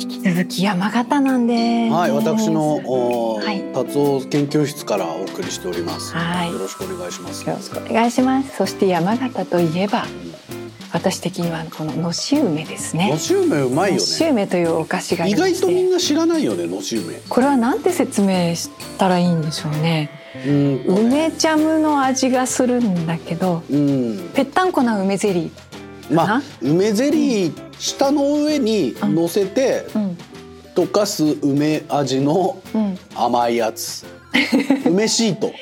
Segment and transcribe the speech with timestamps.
[0.00, 6.14] 引き続き山形なんではい、私のおはい達夫研究室からお送りしております。
[6.14, 7.48] はいよろしくお願いします。
[7.48, 10.04] よろしくお願いしますそして山形といえば
[10.92, 14.30] 私的にはこののし梅ですねのし梅うまいよのしね。
[14.30, 17.14] 梅というお菓子が意外とみんな知らないよね、のし梅。
[17.28, 20.10] これはなんて説明したらいいんでしょうね
[20.46, 24.30] うん梅ジャムの味がするんだけどうん。
[24.32, 30.18] ぺったんこな梅ゼリーまあ梅ゼリー下の上に乗せてうん
[30.74, 34.06] 溶かす梅味のうん甘いやつ。
[34.86, 35.52] 梅シート。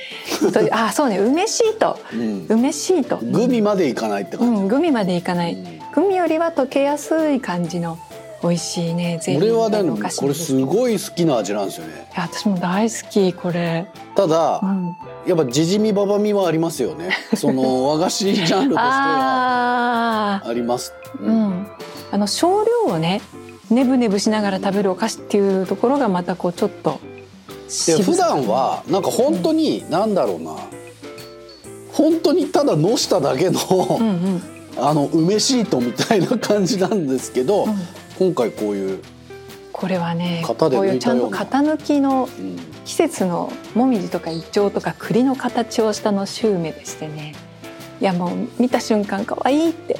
[0.52, 2.46] とあそうね梅シートうん。
[2.50, 4.62] 梅シートグミまでいかないってう感じ。
[4.62, 7.98] んグミまでいかないうんグミよりは溶けやすい感じの
[8.42, 11.92] 美味しいねゼリー俺はねのお菓子これすごい好きな味なんですよね。
[12.14, 14.96] いや私も大好きこれ、ただう、ん、
[15.26, 17.08] やっぱじじみばばみはありますよね。
[17.34, 20.92] その和菓子ジャンルとしては あります。
[21.18, 21.55] ううん
[22.10, 23.20] あの少量をね
[23.70, 27.00] ねぶねぶしながら食べるお菓子っていうところがまたこうちょっと
[27.68, 30.56] 普段はなんか本当になんだろうな。
[31.92, 33.58] 本当にただのしただけの、
[33.98, 34.42] うんうん。
[34.76, 37.74] あの梅シートみたいな感じなんですけど、うん。
[38.18, 39.02] 今回こういう、
[39.72, 42.56] これはねこういうちゃんと型抜きのうん。
[42.84, 47.34] 季節のもみじとかイチョウとか栗の形をしたのし梅でしてね。
[48.00, 49.98] いやもう見た瞬間可愛いって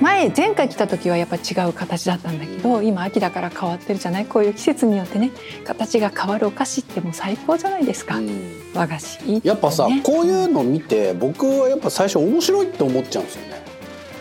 [0.00, 4.26] 前前回来た時はやっぱ違う形だったんだけど今秋だから変わってるじゃない？
[4.26, 5.30] こういう季節によってね
[5.64, 8.30] 形が変わるお菓子ってもう最高じゃないですか、うん
[8.74, 13.62] 和菓子いいやっぱさ、ねこういうの見て僕はやっぱ最初面白いって思っちゃうんですよね。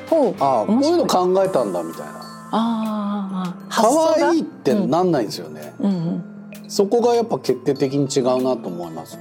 [0.10, 2.22] ほうああこういいうの考えたんだみたいな。
[2.52, 3.74] あー
[4.20, 5.74] 可愛いってなんないんですよね。
[5.80, 6.24] うんうん
[6.68, 9.18] そこがやっぱ決定的に違うなと思います。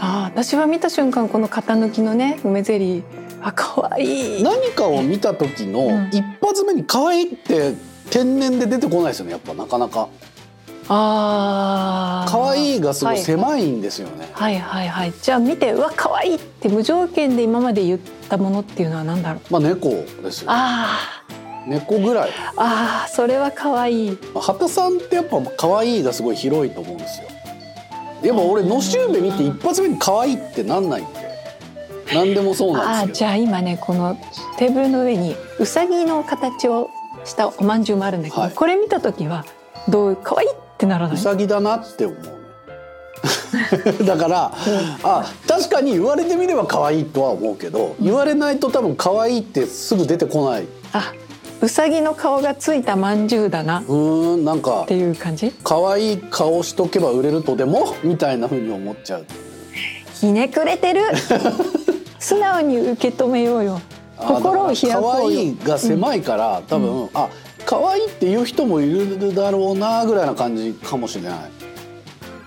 [0.00, 3.02] あー私は見た瞬間この型抜きのね梅ゼリー
[3.42, 4.42] あ可愛い。
[4.42, 6.08] 何かを見た時のうん。
[6.12, 7.74] 一発目に可愛いって
[8.10, 10.08] 天然で出てこないですよねやっぱなかなか。
[10.88, 12.30] あー。
[12.30, 15.12] 可愛いがすごいはい狭いんですよね、はいはいはい。
[15.22, 19.52] じゃあ見てうわ可愛いって無条件で今まで言ったものっていうのは何だろう？
[19.52, 20.98] まあ猫ですよあ
[21.66, 22.30] 猫ぐらい。
[22.30, 24.18] ーあーそれは可愛い。
[24.34, 27.28] 畑さんってやっぱ可愛いがすごい広いと思うんですよ。
[28.22, 31.27] やっぱ俺のし梅見て一発目に可愛いってなんないんで
[32.14, 34.16] 何でもそうあなんですけーじゃあ今ねこの
[34.58, 36.90] テーブルの上にうさぎの形を
[37.24, 38.52] したおまんじゅうもあるんだけど、はい。
[38.52, 39.44] これ見た時は
[39.88, 41.16] どう可愛いってならない？
[41.16, 42.18] どうさぎだなって思う。
[42.18, 42.28] ね
[44.06, 44.52] だから、
[45.02, 50.66] あ確かに言われてみれば可愛いとは思うけど、言われないと多分可愛いってすぐ出てこない。
[50.92, 51.12] あ
[51.60, 53.80] うさぎの顔がついたまんじゅうだな。
[53.80, 55.52] っうーんなんかていう感じ？
[55.64, 57.94] 可愛い顔しとけば売れるとでも？
[58.04, 59.26] みたいな風に思っちゃう。
[60.14, 61.00] ひねくれてる
[62.18, 63.80] 素直に受け止めようよ。
[64.16, 65.38] 心を開可こうよ。
[65.40, 67.28] 愛いが狭いから、多分、あ
[67.64, 71.38] 可愛いって言う人もいるだろうなぐらいな感じかもしれない。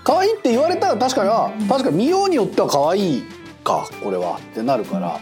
[0.04, 3.22] 可愛いって言われたら確かには、確かに見ようによっては可愛い
[3.62, 5.20] かこれはってなるから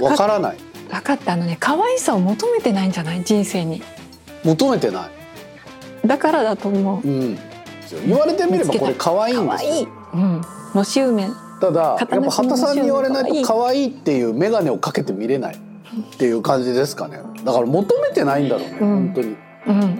[0.00, 0.56] わからない。
[0.88, 1.34] 分かった。
[1.34, 3.22] あのね可愛さを求めてないんじゃない？
[3.22, 3.82] 人生に。
[4.44, 5.10] 求めてな
[6.04, 7.06] い、だからだと思う。
[7.06, 7.38] うん、
[8.06, 9.68] 言われてみればこれ可愛いんですよ。
[9.68, 9.88] 可愛い。
[10.14, 10.40] うん。
[10.74, 11.28] のし梅
[11.60, 15.58] ただやっぱ畑さんに言われないと可愛いっていう眼鏡をかけて見れないっ
[16.18, 17.20] ていう感じですかね。
[17.44, 18.88] だから求めてないんだろうね、うん。
[18.88, 19.36] 本当に。
[19.66, 19.98] うん。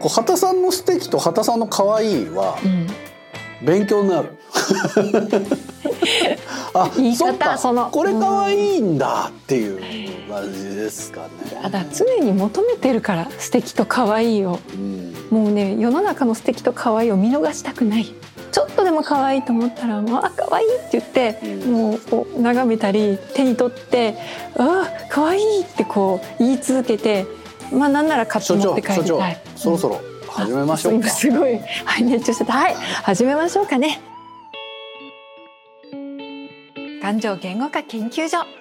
[0.00, 2.86] こう畑さんの素敵と畑さんの可愛いはうん。
[3.66, 4.38] 勉強になる。
[6.72, 7.58] あ言い方そっか。
[7.58, 9.80] そのこれ可愛いんだっていう
[10.30, 11.28] 感じですかね、
[11.62, 14.58] あだから常に求めてるから素敵と可愛いを。
[14.72, 18.14] うん、もうね世の中の素敵と可愛いを見逃したくない
[18.50, 24.14] ちょっとでも可愛いと思ったらもうあ可愛いって言って、うんもうこう眺めたり手に取って
[24.56, 27.26] あ可愛いってこう言い続けて
[27.72, 29.40] まあなんなら買って持って帰りたい。
[29.56, 32.52] そろそろ始めましょうか今、すごい、はい、熱中してた。
[32.52, 34.00] はい、始めましょうかね。
[37.02, 38.59] 感情言語化研究所。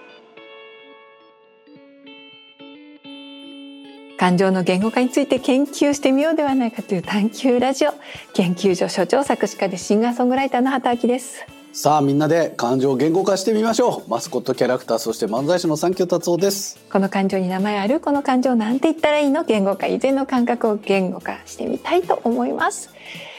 [4.19, 7.93] 感情の言語化について研究してみようではないかという探求ラジオ
[8.34, 11.46] 研究所所長作詞家でシンガーソングライターの畑明です。
[11.72, 14.09] さあみんなで感情を言語化してみましょう。
[14.09, 16.78] マスコットキャラクターそして漫才師の三級達夫です。
[16.91, 19.46] この感情に名前あるこの感情なんて言ったらいいの？
[19.46, 22.90] 言語化以前の感覚を言語化してみたいと思います。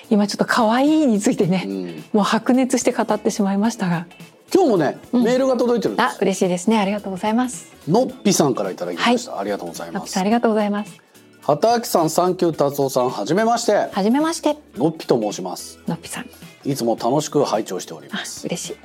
[0.09, 2.05] 今ちょっと可愛いについてね、うん。
[2.15, 4.07] もう白熱して語ってしまいましたが
[4.53, 5.23] 今日もね、うん。
[5.23, 6.07] メールが届いてるんです。
[6.07, 6.79] あ嬉しいですね。
[6.79, 7.73] ありがとうございます。
[7.89, 10.19] のっぴさんからいただきました、ありがとうございます。
[10.19, 10.99] ありがとうございます。
[11.43, 13.73] 畑明さん三級達夫さんはじめまして。
[13.93, 14.57] はじめまして。
[14.77, 15.79] のっぴと申します。
[15.87, 16.27] のっぴさん。
[16.65, 18.47] いつも楽しく拝聴しておりあます。
[18.47, 18.77] 嬉しい。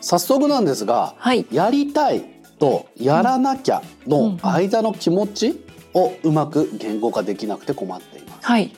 [0.00, 1.46] 早速なんですが、はい。
[1.50, 2.24] やりたい
[2.58, 8.46] とやらなきゃの間の気持ち、をうまく言語化できなくて困っています。
[8.46, 8.72] はい、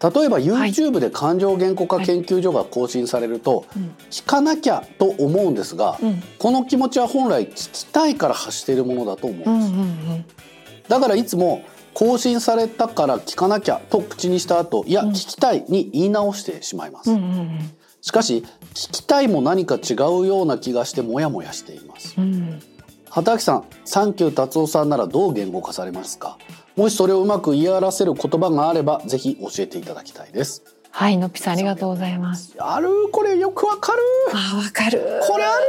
[0.00, 3.94] 例えば YouTube で感情言語化研究所が更新されるとうん。
[4.10, 6.22] 聞かなきゃと思うんですが、うん。
[6.38, 11.62] この気持ちは本来聞きたいから発しているものだと思うんです、だからいつも
[11.94, 15.08] 更新されたから聞かなきゃと口にした後いやうん。
[15.10, 17.70] 聞きたいに言い直してしまいます、うんうんうん。
[18.00, 22.14] しかし聞きたいも何か違うような気がしてモヤモヤしています。
[22.16, 22.62] うん。
[23.10, 26.38] 畑明さんサンキュー達夫さんならどう言語化されますか？
[26.78, 30.62] もしそれをうまく言い表せる言葉があればぜひ教えていただきたいです。
[30.92, 32.54] はいのっぴさんありがとうございます。
[32.56, 32.88] ある？
[33.10, 33.98] これよくわかる？
[34.32, 35.00] あわかる。
[35.26, 35.64] これある？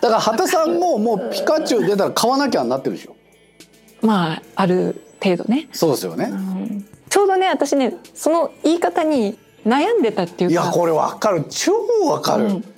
[0.00, 3.14] だから畑さんももうピカチュウ出たら買わなきゃになってるでしょ。
[4.00, 6.30] まあある程度ね、そうですよね。
[6.32, 6.88] うん。
[7.10, 10.52] ちょうどね私ねその言い方に悩んでたっていうか。
[10.52, 11.44] いやこれわかる。
[11.50, 11.74] 超
[12.06, 12.60] わかる、うん。
[12.62, 12.68] で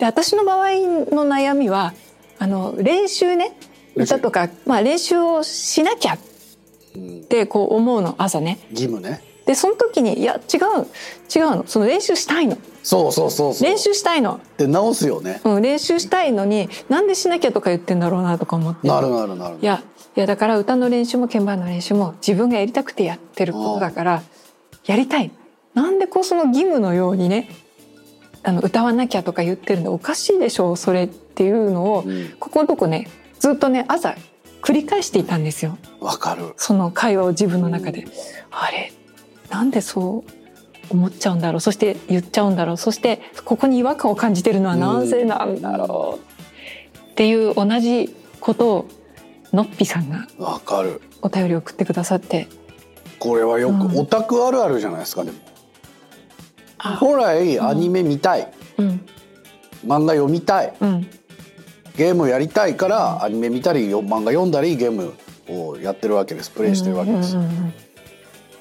[0.00, 1.94] 私の場合の悩みは
[2.38, 3.58] あの練習ね。
[3.96, 6.18] 歌とか、まあ、練習をしなきゃっ
[6.94, 8.58] うんてこう思うの朝ね。
[8.70, 9.22] 義務ね。
[9.46, 10.86] でその時にいや違う
[11.34, 11.66] 違うの。
[11.66, 12.58] その練習したいの。
[12.82, 13.68] そうそうそうそう。
[13.68, 15.40] 練習したいの、で直すよね。
[15.44, 18.86] うん、練習したいのになんでしなきゃとか言ってんだろうなとか思って。
[18.86, 19.82] なるなるなるいや
[20.16, 24.22] いやだから歌の練習も鍵盤の練習も自分がやりたくてやってることだから
[24.86, 25.30] やりたい。
[25.74, 27.48] なんでこうその義務のようにね
[28.42, 32.34] あの歌わなきゃとか言ってるのおかしいでしょそれっていうのを、うん。
[32.38, 33.08] ここのとこね
[33.38, 34.14] ずっとね朝
[34.62, 35.78] 繰り返していたんですよ。
[36.00, 36.52] わかる。
[36.56, 38.06] その会話を自分の中で。
[38.50, 38.92] あれ？
[39.50, 40.32] なんでそう
[40.90, 41.60] 思っちゃうんだろう？
[41.60, 42.76] そして言っちゃうんだろう？
[42.76, 47.10] そしてここに違和感を感じてるのはなぜなんだろう？
[47.12, 48.88] っていう同じことを
[49.52, 51.00] のっぴさんがわかる。
[51.22, 52.48] お便りを送ってくださって。
[53.18, 53.90] これはようん。
[53.90, 55.38] くオタクあるあるじゃないですかでも。
[56.78, 56.96] あ。
[56.96, 59.06] 本来アニメ見たい、うん。
[59.86, 60.74] 漫画読みたい。
[60.80, 61.10] うん
[61.98, 65.14] ゲームやりたいからアニメ見たりよ漫画読んだりゲーム
[65.48, 66.50] をやってるわけです。
[66.52, 67.36] プレイしてるわけです、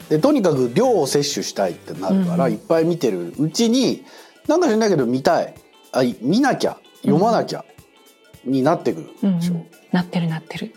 [0.09, 2.53] でとにかく量を摂取したいってなるから、うん。
[2.53, 4.03] いっぱい見てるうちに
[4.47, 5.53] なんか知んないけど見たい。
[5.91, 7.63] あい見なきゃ読まなきゃ、
[8.43, 9.67] になってくるうんでしょ、うん。
[9.91, 10.73] なってるなってる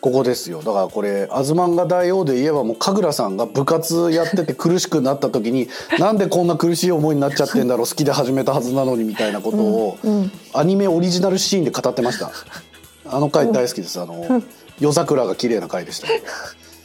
[0.00, 0.58] ここですよ。
[0.58, 5.68] だからこれ「アズマンガ大王」で言えばもう神楽さんが部活やってて苦しくなった時に
[5.98, 10.10] なんでこんな苦しい思いになっちゃってんだろう好きで始めたはずなのにみたいなことを、うん。
[10.10, 12.30] うんアニメオリジナルシーンで語ってました。
[13.06, 14.00] あの回大好きです。
[14.00, 14.42] あの
[14.80, 16.08] 夜桜が綺麗な回でした。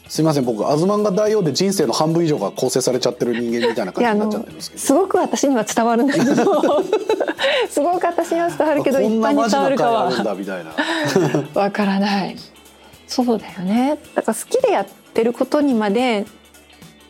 [0.07, 0.45] すいません。
[0.45, 4.81] 僕「アズマンガ大王」で人生の半分以上が構成されちゃってる人間みたいない感じになっちゃってるんですけど。
[4.81, 6.35] すごく私には伝わるんだけど。
[7.69, 10.11] すごく私には伝わるけどこ一般に伝わるかは。
[11.55, 12.35] わからない
[13.13, 13.99] そうだよね。
[14.15, 16.25] だから好きでやってることにまで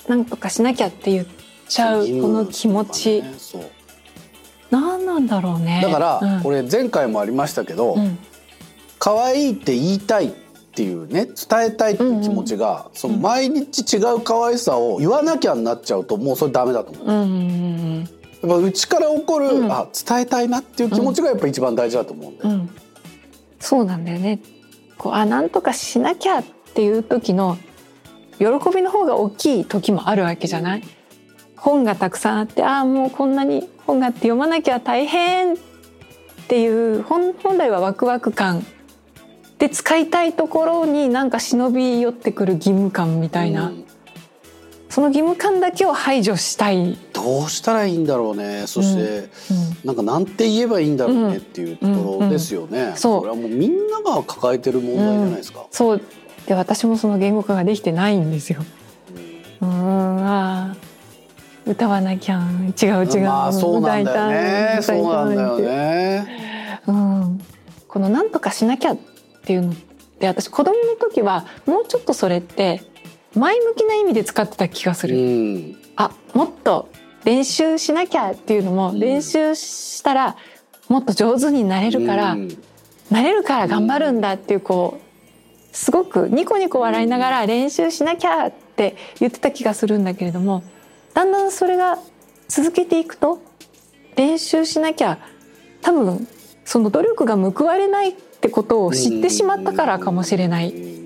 [0.09, 1.27] なんとかしなきゃって言っ
[1.69, 3.23] ちゃうこの気持ち。
[3.37, 3.61] そう
[4.69, 5.79] 何なんだろうね。
[5.81, 6.43] だから、うん。
[6.43, 8.17] これ前回もありましたけど、うん。
[8.99, 10.31] 可愛いって言いたいっ
[10.75, 17.05] ていうね伝えたいっていう気持ちが、その毎日違う可愛さを言わなきゃになっちゃうともうそれダメだと思う。
[17.07, 17.29] うんうんう
[17.99, 18.09] ん
[18.41, 19.71] やっぱ内から起こる、うん。
[19.71, 22.51] あ伝えたいなっていう気持ちがやっぱ一番大事だと思うんで、うん。
[22.51, 22.69] うん。
[23.61, 24.41] そうなんだよね
[25.03, 27.57] こうあなんとかしなきゃっていう時の
[28.39, 30.83] 喜びの方が大きい時もあるわけじゃない？
[31.57, 35.57] 本がたくさんあってああもうこんなに本があって読まなきゃ大変っ
[36.47, 38.65] ていう本来はワクワク感
[39.59, 43.85] で使いたいところになんか忍び寄ってくる義務感みたいな、うん
[44.93, 48.67] その義務感だけを排除したい、どうしたらいいんだろうね。
[48.67, 49.27] そして、うん。
[49.85, 53.19] なんかなんて言えばいいんだろうねっていうところですよね、そう。
[53.21, 55.65] これはもうみんなが抱えてる問題じゃないですか。
[55.71, 56.01] そう。
[56.45, 58.63] で私もその言語化ができてないんですよ。
[59.61, 59.67] うん。
[60.27, 61.71] あー。
[61.71, 62.43] 歌わなきゃ
[62.79, 64.79] 違う違う、まあそうなんだよね。
[64.83, 66.81] そうなんだよね。
[66.85, 67.41] うん、
[67.87, 68.97] このなんとかしなきゃっ
[69.43, 69.75] ていうのっ
[70.19, 72.92] て私子供の時はもうちょっとそれって
[73.35, 75.17] 前向きな意味で使ってた気がすうる。
[75.17, 75.75] ん。
[75.95, 76.89] あもっと
[77.23, 80.35] 練習しなきゃっていうのも、うん練習したら
[80.89, 82.57] もっと上手になれるから、うん
[83.11, 90.63] なれるから頑張るんだっていうこうすごくニコニコ笑いながら練習しなきゃって言ってた気がするんだけれども
[91.13, 91.99] だんだんそれが
[92.47, 93.39] 続けていくと
[94.15, 95.19] 練習しなきゃ
[95.81, 96.27] 多分
[96.65, 101.02] その努力が報われないってことを知ってしまったからかもしれない。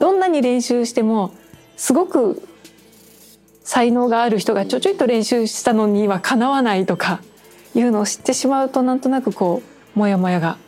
[0.00, 1.32] うんどんなに練習しても
[1.76, 2.42] すごく
[3.62, 7.20] 才能がある人がちょちょいと練習したのにはかなわないとか
[7.74, 9.62] いうのを知ってしまうとなんとなくこ
[9.94, 10.58] うモヤモヤが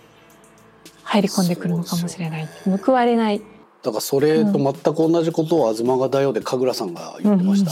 [1.05, 2.49] 入り込んでくるのかもしれない。
[2.85, 3.41] 報われない。
[3.83, 7.71] だからそれと全く同じことを「東がだよ」で神楽さんが言ってました。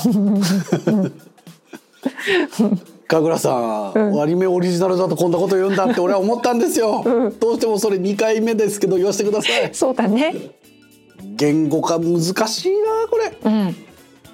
[3.08, 4.22] 神楽さん、うん。
[4.22, 5.32] アニメオリジナルだとこん。
[5.32, 5.76] なこと言うん。
[5.76, 6.58] だって俺は思ったん。
[6.58, 7.02] ですよ。
[7.04, 7.38] うん。
[7.38, 9.74] どうしてもそれ2回目ですけど言わせてください。
[9.74, 10.34] そうだね。
[11.36, 13.38] 言語化難しいなこれ。
[13.44, 13.76] うん。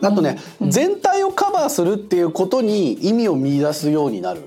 [0.02, 0.70] あとね、うん。
[0.70, 4.42] 全体をカバーするっていうことに意味を見出すようになる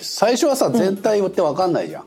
[0.00, 2.02] 最初はさ全体って分かんないじゃん、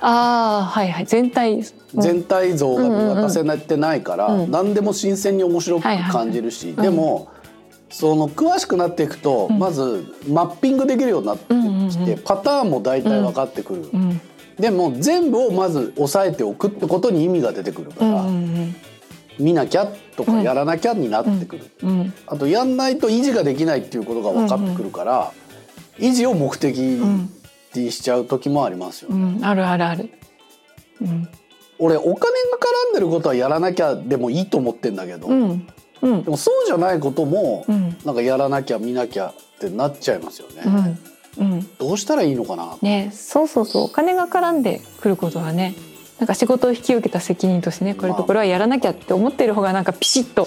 [0.00, 1.06] ああはいはい。
[1.06, 1.54] 全体、
[1.94, 2.00] うん。
[2.00, 6.12] 全体像が見渡せてないから、うん何でも新鮮に面白くはいはいはい。
[6.12, 6.76] 感じるし、ん。
[6.76, 7.28] でも
[7.90, 9.58] その詳しくなっていくと、うん。
[9.58, 12.18] まずマッピングできるようになってきて、うんうんうん。
[12.24, 14.20] パターンも大体分かってくる、うん。
[14.58, 18.74] でも全部をまず押さえておくってことに意味が出てくるかうんら、うん
[19.40, 21.70] 見なきゃとかうんやらなきゃになってくる。
[21.82, 22.12] うん。
[22.26, 25.32] あとやんないと維持ができないっていうことが分かってくるから、
[25.98, 27.30] 維持を目的うん
[27.74, 29.40] にしちゃう時もありますようね。
[29.40, 29.44] ん。
[29.44, 30.10] あるあるある、
[31.00, 31.28] うん。
[31.78, 35.68] 俺お金が絡んでることはやらなきゃでもいいと思ってんだけど、うん。
[36.02, 36.22] うん。
[36.22, 37.96] でもそうじゃないことも、うん。
[38.04, 40.62] なんかやらなきゃ見なきゃってなっちゃいますよね。
[41.38, 41.52] うん。
[41.52, 41.76] うん。
[41.78, 42.76] どうしたらいいのかな。
[42.82, 43.10] ね。
[43.14, 43.84] そうそうそう。
[43.84, 45.74] お金が絡んでくることはね
[46.20, 50.44] なんか仕事を引き受けた責任としてねこれとこれはやらなきゃって思ってる方がなんかピシッと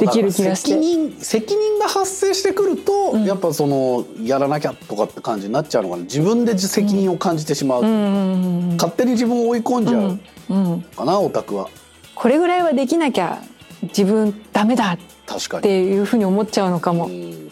[0.00, 0.68] できる気がして。
[0.68, 3.24] 責任責任が発生してくると、うん。
[3.24, 6.02] やっぱそのやらなきゃとかって感じになっちゃうのかな。
[6.02, 10.72] 自分で責任を感じてしまう、勝手に自分を追い込んじゃううん。
[10.72, 10.82] うん。
[10.82, 11.70] かな、オタクは。
[12.14, 13.42] これぐらいはできなきゃ
[13.82, 15.62] 自分ダメだっ確かに。
[15.62, 17.06] ていうふうに思っちゃうのかも。
[17.06, 17.50] うん。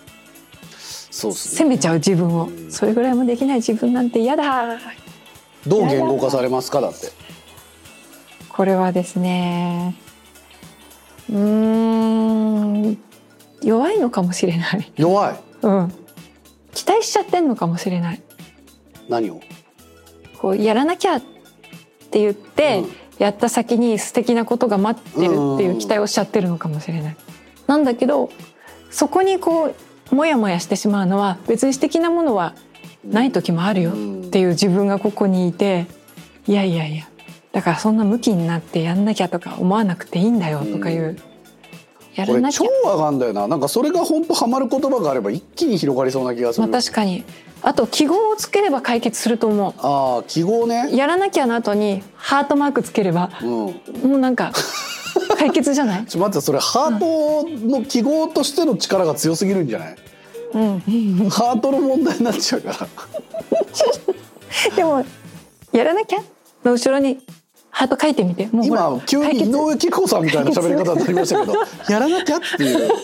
[1.11, 1.57] そうっすね。
[1.57, 2.49] 責めちゃう自分を。
[2.49, 2.71] うん。
[2.71, 4.79] それぐらいもできない自分なんて嫌だ。
[5.67, 7.22] どう言語化されますかだって
[8.52, 9.97] これはですね
[11.30, 11.38] うー
[12.90, 12.99] ん
[13.62, 15.40] 弱いのかもしれない、弱い。
[15.62, 15.92] うん、
[16.75, 18.23] 期待しちゃってんのかもしれない。
[19.09, 19.40] 何を？
[20.38, 21.21] こうやらなきゃっ
[22.11, 23.02] て言って、うん。
[23.18, 27.16] やった先に素敵なことが待ってるっていう期待をしちゃってるのかもしれない。
[27.68, 28.30] なんだけど
[28.90, 29.66] そこにこ
[30.11, 32.56] うモヤモヤしてしまうのは別に素敵なものは
[33.04, 33.94] ない時もあるよっ
[34.30, 35.87] ていう自分がここにいて
[36.49, 37.06] いやいやいや
[37.52, 41.18] だからそんな向きになってやんなきゃとか思わなくていいんだよとかいう、うん。
[42.14, 42.59] やらなきゃ。
[42.59, 43.47] 超わかんだよな。
[43.47, 47.25] なんかそれが本当ハマる言葉があれば一気に広がりそうな気がすまる、あ確かに。
[47.64, 50.88] あと記号をつければ解決すると思ああ記号うね。
[50.97, 53.49] やらなきゃの後にハートマークつければうん。
[53.49, 54.50] もうなんか
[55.38, 56.06] 解決じゃない？
[56.09, 59.97] ちょ待ってそれハートの記号としての力が強すぎるんじゃない、
[60.54, 60.80] うん。
[61.30, 62.88] ハートの問題になっちゃうから。
[64.75, 65.04] でも
[65.73, 66.18] やらなきゃ
[66.64, 67.18] の後ろに
[67.73, 68.47] ハート書いてみて。
[68.52, 71.55] もう今急に井上貴子さんみたいな喋り方になりましたけど
[71.88, 72.88] やらなきゃっていう。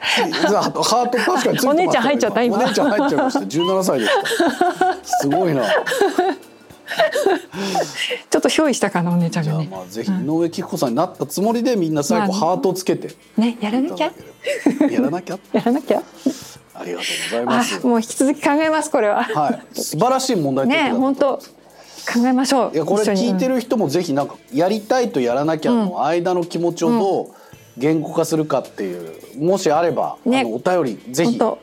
[0.00, 2.56] ハート確かについてますよお姉ちゃん入っちゃった今。
[2.56, 3.40] お姉ちゃん入っちゃいました。
[3.40, 4.12] 17歳です。
[5.20, 5.62] すごいな。
[8.30, 9.68] ちょっと憑依したかなお姉ちゃんがね。
[9.70, 13.14] あまあぜひ井上貴子さんになったつもりでみんな最後まあハートをつけて。
[13.36, 14.12] ねやらなきゃ。
[14.90, 15.38] やらなきゃ。
[15.52, 16.02] やらなきゃ。
[16.74, 17.80] ありがとうございます。
[17.82, 19.24] あもう引き続き考えますこれは。
[19.24, 19.80] はい。
[19.80, 21.40] 素晴らしい問題ね本当
[22.12, 22.74] 考えましょう。
[22.74, 27.28] いやこれ聞いてる人もぜひなんかやりたいとやらなきゃの間の気持ちをどう
[27.76, 30.40] 言語化するかっていうもしあれば、ね。
[30.40, 31.58] あのお便りぜひ本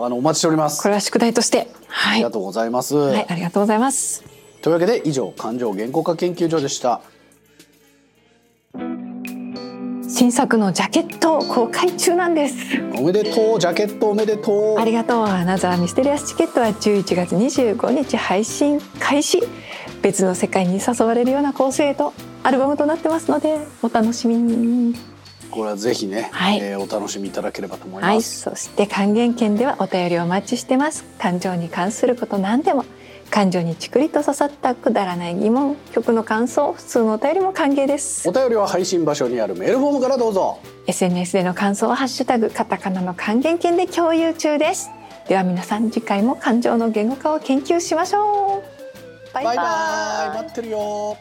[0.00, 0.80] あのお待ちしております。
[0.82, 1.68] これは宿題として。
[1.86, 2.14] はい。
[2.14, 4.24] ありがとうございます、はいありがとうございます。
[4.62, 7.00] というわけで以上感情言語化研究所でした
[10.22, 12.80] 新作のジャケット公開中なんです。
[12.96, 14.78] おめでとうジャケットおめでとう。
[14.78, 19.40] ありがとうアナザーミステリアスチケットは11月25日配信開始。
[20.00, 22.12] 別の世界に誘われるような構成と
[22.44, 24.94] アルバムとなってますのでお楽しみに。
[25.50, 26.58] これはぜひね、はい。
[26.62, 28.14] えーお楽しみいただければと思いはい。
[28.14, 31.04] ます、そして還元券ではお便りをお待ちしてます。
[31.18, 32.84] 感情に関すること何でも
[33.32, 38.28] 感情にチクリと刺さったくだらない疑問曲の感想普通のお便りも歓迎です。
[38.28, 40.60] お便りは配信場所にあるメールフォームからどうぞ。
[40.86, 44.90] SNS での感想はハッシュタグカタカナの還元券で共有中です。
[45.28, 49.34] では皆さん次回も感情の言語化を研究しましょう。
[49.34, 49.56] バイバイ。
[49.56, 51.16] 待ってるよ